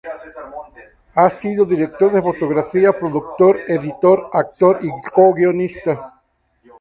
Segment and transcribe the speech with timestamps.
[1.13, 6.19] Ha sido director de fotografía, productor, editor, actor y coguionista.